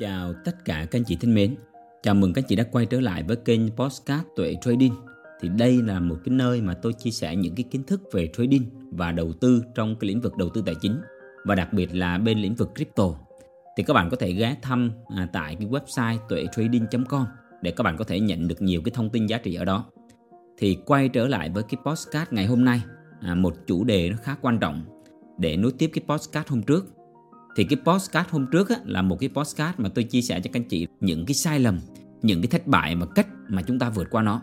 [0.00, 1.54] Chào tất cả các anh chị thân mến.
[2.02, 4.94] Chào mừng các anh chị đã quay trở lại với kênh Postcard Tuệ Trading.
[5.40, 8.30] Thì đây là một cái nơi mà tôi chia sẻ những cái kiến thức về
[8.32, 11.00] trading và đầu tư trong cái lĩnh vực đầu tư tài chính
[11.44, 13.14] và đặc biệt là bên lĩnh vực crypto.
[13.76, 17.26] Thì các bạn có thể ghé thăm à, tại cái website tuetrading.com
[17.62, 19.84] để các bạn có thể nhận được nhiều cái thông tin giá trị ở đó.
[20.58, 22.82] Thì quay trở lại với cái postcard ngày hôm nay,
[23.20, 24.84] à, một chủ đề nó khá quan trọng
[25.38, 26.86] để nối tiếp cái postcard hôm trước
[27.56, 30.50] thì cái postcard hôm trước á, là một cái postcard mà tôi chia sẻ cho
[30.52, 31.78] các anh chị những cái sai lầm
[32.22, 34.42] những cái thất bại mà cách mà chúng ta vượt qua nó.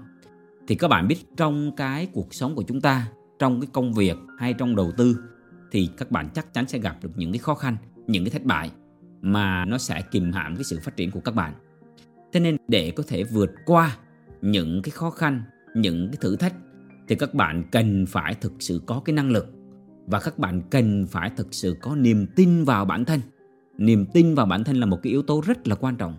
[0.67, 3.07] Thì các bạn biết trong cái cuộc sống của chúng ta
[3.39, 5.17] trong cái công việc hay trong đầu tư
[5.71, 8.43] thì các bạn chắc chắn sẽ gặp được những cái khó khăn những cái thất
[8.43, 8.71] bại
[9.21, 11.53] mà nó sẽ kìm hãm cái sự phát triển của các bạn.
[12.33, 13.97] Thế nên để có thể vượt qua
[14.41, 15.43] những cái khó khăn
[15.75, 16.53] những cái thử thách
[17.07, 19.56] thì các bạn cần phải thực sự có cái năng lực
[20.07, 23.19] và các bạn cần phải thực sự có niềm tin vào bản thân.
[23.77, 26.15] Niềm tin vào bản thân là một cái yếu tố rất là quan trọng.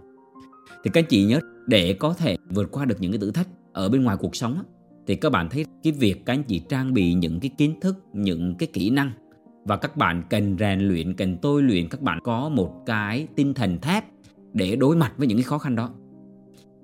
[0.84, 3.48] Thì các anh chị nhớ, để có thể vượt qua được những cái thử thách
[3.72, 4.62] ở bên ngoài cuộc sống
[5.06, 7.96] thì các bạn thấy cái việc các anh chị trang bị những cái kiến thức,
[8.12, 9.10] những cái kỹ năng.
[9.64, 13.54] Và các bạn cần rèn luyện, cần tôi luyện, các bạn có một cái tinh
[13.54, 14.04] thần thép
[14.52, 15.90] để đối mặt với những cái khó khăn đó.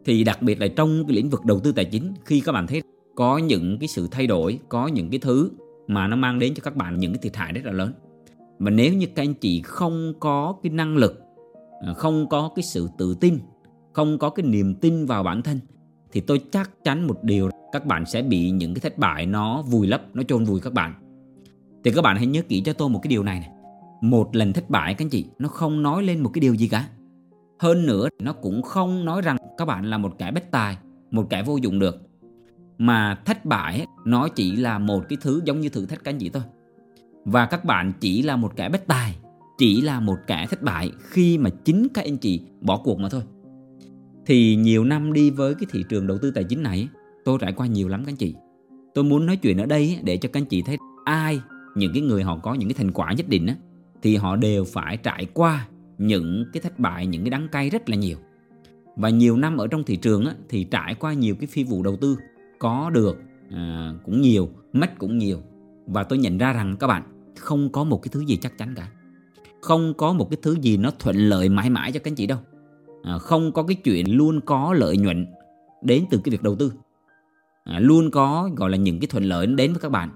[0.05, 2.67] Thì đặc biệt là trong cái lĩnh vực đầu tư tài chính, khi các bạn
[2.67, 2.83] thấy
[3.15, 5.51] có những cái sự thay đổi, có những cái thứ
[5.87, 7.93] mà nó mang đến cho các bạn những cái thiệt hại rất là lớn.
[8.59, 11.23] Và nếu như các anh chị không có cái năng lực
[11.87, 13.39] à, không có cái sự tự tin,
[13.93, 15.61] không có cái niềm tin vào bản thân,
[16.13, 19.63] thì tôi chắc chắn một điều, các bạn sẽ bị những cái thất bại nó
[19.63, 20.95] vùi lấp, nó chôn vùi các bạn.
[21.85, 23.51] Thì các bạn hãy nhớ kỹ cho tôi một cái điều này này.
[24.01, 26.69] Một lần thất bại, các anh chị, nó không nói lên một cái điều gì
[26.69, 26.89] cả.
[27.59, 30.77] Hơn nữa, nó cũng không nói rằng các bạn là một kẻ bất tài,
[31.11, 32.04] một kẻ vô dụng được
[32.79, 36.19] mà thất bại nó chỉ là một cái thứ giống như thử thách các anh
[36.19, 36.43] chị thôi.
[37.25, 39.17] Và các bạn chỉ là một kẻ bất tài
[39.59, 43.09] chỉ là một kẻ thất bại khi mà chính các anh chị bỏ cuộc mà
[43.09, 43.23] thôi.
[44.27, 46.89] Thì nhiều năm đi với cái thị trường đầu tư tài chính này
[47.25, 48.35] tôi trải qua nhiều lắm các anh chị.
[48.95, 51.41] Tôi muốn nói chuyện ở đây để cho các anh chị thấy ai
[51.75, 53.57] những cái người họ có những cái thành quả nhất định á
[54.03, 55.67] thì họ đều phải trải qua
[55.99, 58.17] những cái thất bại những cái đắng cay rất là nhiều.
[58.97, 61.83] Và nhiều năm ở trong thị trường á, thì trải qua nhiều cái phi vụ
[61.83, 62.17] đầu tư
[62.59, 63.19] có được
[63.51, 65.39] à, cũng nhiều mất cũng nhiều.
[65.87, 67.03] Và tôi nhận ra rằng các bạn
[67.39, 68.89] không có một cái thứ gì chắc chắn cả.
[69.61, 72.27] Không có một cái thứ gì nó thuận lợi mãi mãi cho các anh chị
[72.27, 72.39] đâu.
[73.03, 75.27] À, không có cái chuyện luôn có lợi nhuận
[75.83, 76.73] đến từ cái việc đầu tư.
[77.65, 80.11] À, luôn có gọi là những cái thuận lợi đến với các bạn.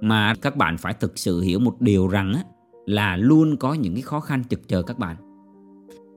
[0.00, 2.42] Mà các bạn phải thực sự hiểu một điều rằng á,
[2.86, 5.16] là luôn có những cái khó khăn trực chờ các bạn.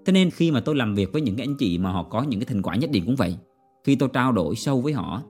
[0.06, 2.24] Thế nên khi mà tôi làm việc với những cái anh chị mà họ có
[2.24, 3.38] những cái thành quả nhất định cũng vậy
[3.84, 5.22] khi tôi trao đổi sâu với họ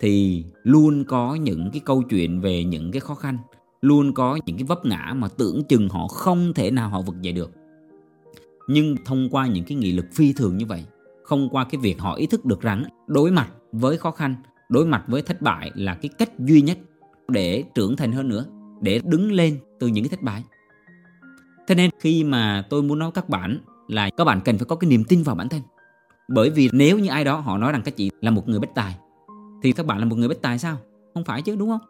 [0.00, 3.38] thì luôn có những cái câu chuyện về những cái khó khăn,
[3.80, 7.22] luôn có những cái vấp ngã mà tưởng chừng họ không thể nào họ vực
[7.22, 7.50] dậy được.
[8.68, 10.84] Nhưng thông qua những cái nghị lực phi thường như vậy,
[11.22, 14.34] không qua cái việc họ ý thức được rằng đối mặt với khó khăn,
[14.68, 16.78] đối mặt với thất bại là cái cách duy nhất
[17.28, 18.44] để trưởng thành hơn nữa,
[18.80, 20.44] để đứng lên từ những cái thất bại.
[21.68, 23.58] Thế nên khi mà tôi muốn nói các bạn
[23.88, 25.60] là các bạn cần phải có cái niềm tin vào bản thân.
[26.28, 28.70] Bởi vì nếu như ai đó họ nói rằng các chị là một người bất
[28.74, 28.96] tài
[29.62, 30.78] thì các bạn là một người bất tài sao?
[31.14, 31.80] Không phải chứ, đúng không?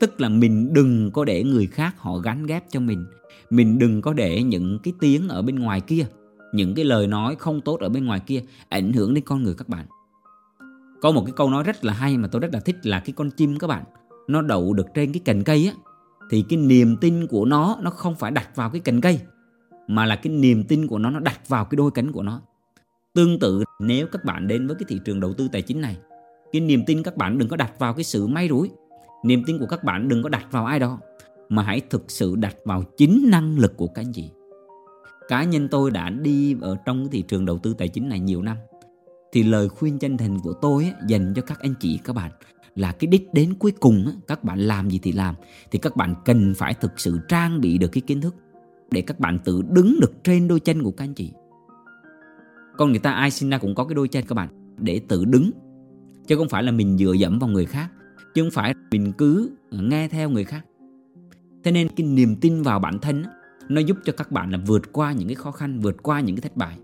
[0.00, 3.06] Tức là mình đừng có để người khác họ gánh ghép cho mình.
[3.50, 6.06] Mình đừng có để những cái tiếng ở bên ngoài kia,
[6.52, 9.54] những cái lời nói không tốt ở bên ngoài kia ảnh hưởng đến con người
[9.54, 9.86] các bạn.
[11.00, 13.12] Có một cái câu nói rất là hay mà tôi rất là thích là cái
[13.16, 13.84] con chim các bạn,
[14.28, 15.74] nó đậu được trên cái cành cây á,
[16.30, 19.20] thì cái niềm tin của nó nó không phải đặt vào cái cành cây,
[19.88, 22.40] mà là cái niềm tin của nó nó đặt vào cái đôi cánh của nó.
[23.14, 25.96] Tương tự, nếu các bạn đến với cái thị trường đầu tư tài chính này
[26.52, 28.70] cái niềm tin các bạn đừng có đặt vào cái sự may rủi.
[29.24, 30.98] Niềm tin của các bạn đừng có đặt vào ai đó,
[31.48, 34.30] mà hãy thực sự đặt vào chính năng lực của các anh chị
[35.28, 38.20] cá nhân tôi đã đi ở trong cái thị trường đầu tư tài chính này
[38.20, 38.56] nhiều năm,
[39.32, 42.30] thì lời khuyên chân thành của tôi dành cho các anh chị, các bạn
[42.74, 45.34] là cái đích đến cuối cùng các bạn làm gì thì làm,
[45.70, 48.34] thì các bạn cần phải thực sự trang bị được cái kiến thức
[48.90, 51.32] để các bạn tự đứng được trên đôi chân của các anh chị.
[52.76, 55.24] Con người ta, ai sinh ra cũng có cái đôi chân, các bạn, để tự
[55.24, 55.50] đứng
[56.28, 57.88] chứ không phải là mình dựa dẫm vào người khác,
[58.34, 60.64] chứ không phải mình cứ nghe theo người khác.
[61.64, 63.24] Thế nên cái niềm tin vào bản thân
[63.68, 66.36] nó giúp cho các bạn là vượt qua những cái khó khăn, vượt qua những
[66.36, 66.78] cái thất bại.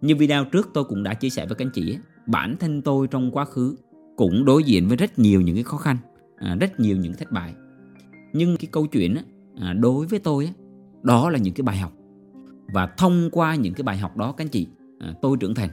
[0.00, 3.06] Như video trước tôi cũng đã chia sẻ với các anh chị bản thân tôi
[3.06, 3.76] trong quá khứ
[4.16, 5.96] cũng đối diện với rất nhiều những cái khó khăn
[6.36, 7.54] à, rất nhiều những thất bại.
[8.32, 9.16] Nhưng cái câu chuyện
[9.60, 10.50] à, đối với tôi
[11.02, 11.92] đó là những cái bài học.
[12.72, 14.66] Và thông qua những cái bài học đó, các anh chị
[14.98, 15.70] à, tôi trưởng thành.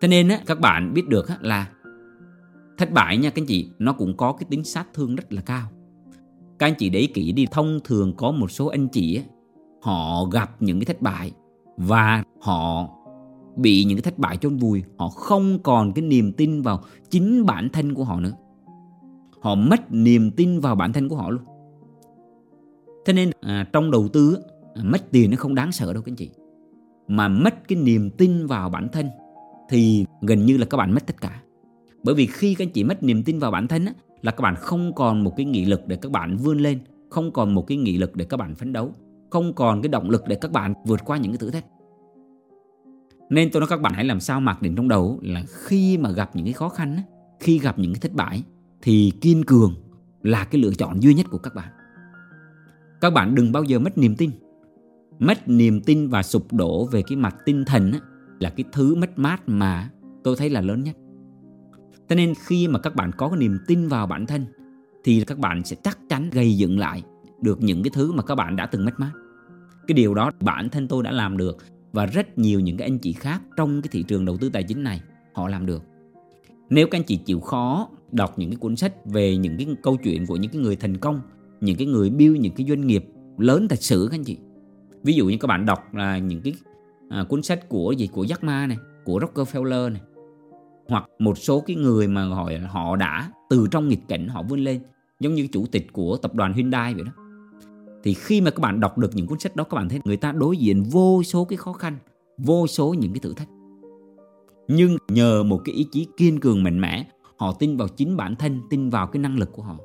[0.00, 1.68] Thế nên á, các bạn biết được á, là
[2.78, 5.42] thất bại nha các anh chị nó cũng có cái tính sát thương rất là
[5.42, 5.68] cao.
[6.58, 9.22] Các anh chị để ý kỹ đi thông thường có một số anh chị á,
[9.82, 11.32] họ gặp những cái thất bại
[11.76, 12.88] và họ
[13.56, 16.80] bị những cái thất bại chôn vùi họ không còn cái niềm tin vào
[17.10, 18.32] chính bản thân của họ nữa.
[19.40, 21.42] Họ mất niềm tin vào bản thân của họ luôn.
[23.06, 24.38] Thế nên à, trong đầu tư
[24.74, 26.30] à, mất tiền nó không đáng sợ đâu các anh chị
[27.08, 29.06] mà mất cái niềm tin vào bản thân
[29.68, 31.42] thì gần như là các bạn mất tất cả.
[32.02, 34.42] Bởi vì khi các anh chị mất niềm tin vào bản thân á, là các
[34.42, 36.78] bạn không còn một cái nghị lực để các bạn vươn lên
[37.10, 38.92] không còn một cái nghị lực để các bạn phấn đấu
[39.30, 41.64] không còn cái động lực để các bạn vượt qua những cái thử thách.
[43.30, 46.10] Nên tôi nói các bạn hãy làm sao mặc định trong đầu là khi mà
[46.10, 46.98] gặp những cái khó khăn
[47.40, 48.42] khi gặp những cái thất bại
[48.82, 49.74] thì kiên cường
[50.22, 51.68] là cái lựa chọn duy nhất của các bạn.
[53.00, 54.30] Các bạn đừng bao giờ mất niềm tin.
[55.18, 58.00] Mất niềm tin và sụp đổ về cái mặt tinh thần á
[58.40, 59.90] là cái thứ mất mát mà
[60.24, 60.96] tôi thấy là lớn nhất
[62.08, 64.46] cho nên khi mà các bạn có cái niềm tin vào bản thân
[65.04, 67.02] thì các bạn sẽ chắc chắn gây dựng lại
[67.40, 69.12] được những cái thứ mà các bạn đã từng mất mát.
[69.86, 71.56] Cái điều đó bản thân tôi đã làm được
[71.92, 74.62] và rất nhiều những cái anh chị khác trong cái thị trường đầu tư tài
[74.62, 75.00] chính này
[75.32, 75.82] họ làm được.
[76.70, 79.96] Nếu các anh chị chịu khó đọc những cái cuốn sách về những cái câu
[79.96, 81.20] chuyện của những cái người thành công,
[81.60, 83.04] những cái người build những cái doanh nghiệp
[83.38, 84.38] lớn thật sự các anh chị.
[85.02, 86.54] Ví dụ như các bạn đọc là những cái
[87.08, 90.02] à, cuốn sách của gì của Jack Ma này, của Rockefeller này,
[90.88, 94.60] hoặc một số cái người mà họ họ đã từ trong nghịch cảnh họ vươn
[94.60, 94.80] lên
[95.20, 97.12] giống như chủ tịch của tập đoàn Hyundai vậy đó.
[98.04, 100.16] Thì khi mà các bạn đọc được những cuốn sách đó các bạn thấy người
[100.16, 101.96] ta đối diện vô số cái khó khăn
[102.38, 103.48] vô số những cái thử thách.
[104.68, 108.36] Nhưng nhờ một cái ý chí kiên cường mạnh mẽ họ tin vào chính bản
[108.36, 109.76] thân tin vào cái năng lực của họ.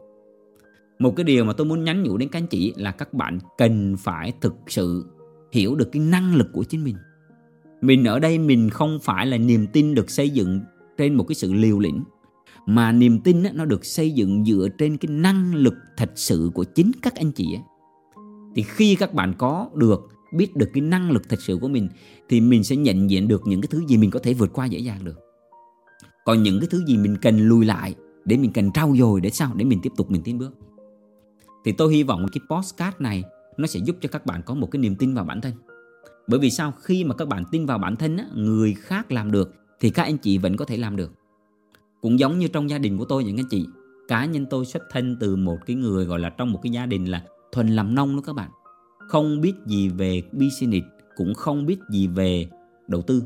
[1.00, 3.40] Một cái điều mà tôi muốn nhắn nhủ đến các anh chị là các bạn
[3.58, 5.06] cần phải thực sự
[5.52, 6.96] hiểu được cái năng lực của chính mình
[7.82, 10.62] mình ở đây mình không phải là niềm tin được xây dựng
[10.98, 12.04] trên một cái sự liều lĩnh,
[12.66, 16.64] mà niềm tin nó được xây dựng dựa trên cái năng lực thật sự của
[16.64, 17.64] chính các anh chị ấy.
[18.56, 21.90] thì khi các bạn có được, biết được cái năng lực thật sự của mình,
[22.30, 24.66] thì mình sẽ nhận diện được những cái thứ gì mình có thể vượt qua
[24.66, 25.20] dễ dàng được.
[26.26, 29.30] Còn những cái thứ gì mình cần lùi lại để mình cần trau dồi để
[29.30, 29.52] sao?
[29.56, 30.54] Để mình tiếp tục mình tiến bước.
[31.66, 33.24] Thì tôi hy vọng cái postcard này
[33.58, 35.54] nó sẽ giúp cho các bạn có một cái niềm tin vào bản thân
[36.30, 36.74] bởi vì sao?
[36.82, 40.18] Khi mà các bạn tin vào bản thân người khác làm được thì các anh
[40.18, 41.14] chị vẫn có thể làm được.
[42.02, 43.66] Cũng giống như trong gia đình của tôi những anh chị.
[44.08, 46.86] Cá nhân tôi xuất thân từ một cái người gọi là trong một cái gia
[46.86, 48.50] đình là thuần làm nông đó các bạn.
[49.08, 52.48] Không biết gì về business cũng không biết gì về
[52.88, 53.24] đầu tư.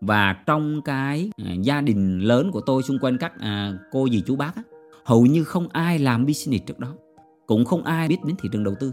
[0.00, 4.22] Và trong cái à, gia đình lớn của tôi xung quanh các à, cô dì
[4.26, 4.62] chú bác á,
[5.04, 6.94] hầu như không ai làm business trước đó.
[7.46, 8.92] Cũng không ai biết đến thị trường đầu tư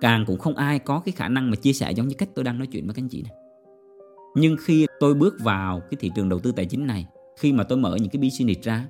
[0.00, 2.44] càng cũng không ai có cái khả năng mà chia sẻ giống như cách tôi
[2.44, 3.32] đang nói chuyện với các anh chị này.
[4.36, 7.06] Nhưng khi tôi bước vào cái thị trường đầu tư tài chính này
[7.38, 8.84] khi mà tôi mở những cái business ra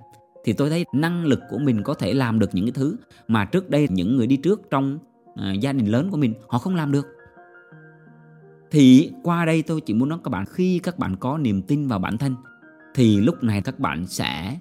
[0.45, 2.97] thì tôi thấy năng lực của mình có thể làm được những cái thứ
[3.29, 4.99] mà trước đây những người đi trước trong
[5.35, 7.07] à, gia đình lớn của mình họ không làm được.
[8.71, 11.89] Thì qua đây tôi chỉ muốn nói các bạn khi các bạn có niềm tin
[11.89, 12.35] vào bản thân
[12.95, 14.59] thì lúc này các bạn sẽ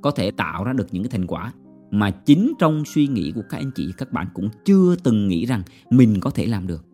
[0.00, 1.52] có thể tạo ra được những cái thành quả
[1.90, 5.46] mà chính trong suy nghĩ của các anh chị các bạn cũng chưa từng nghĩ
[5.46, 6.84] rằng mình có thể làm được.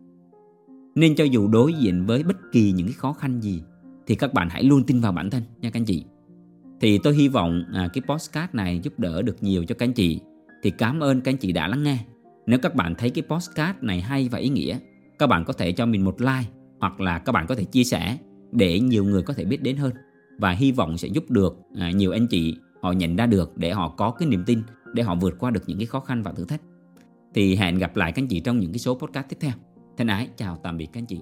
[0.95, 3.63] Nên cho dù đối diện với bất kỳ những cái khó khăn gì
[4.07, 6.03] thì các bạn hãy luôn tin vào bản thân nha các anh chị.
[6.81, 9.93] Thì tôi hy vọng à, cái postcard này giúp đỡ được nhiều cho các anh
[9.93, 10.19] chị.
[10.63, 11.97] Thì cảm ơn các anh chị đã lắng nghe.
[12.45, 14.79] Nếu các bạn thấy cái postcard này hay và ý nghĩa
[15.19, 17.83] các bạn có thể cho mình một like hoặc là các bạn có thể chia
[17.83, 18.17] sẻ
[18.51, 19.91] để nhiều người có thể biết đến hơn.
[20.37, 23.71] Và hy vọng sẽ giúp được à, nhiều anh chị họ nhận ra được để
[23.71, 24.61] họ có cái niềm tin
[24.93, 26.61] để họ vượt qua được những cái khó khăn và thử thách.
[27.33, 29.53] Thì hẹn gặp lại các anh chị trong những cái số podcast tiếp theo.
[29.97, 31.21] Thân ái, chào tạm biệt các anh chị.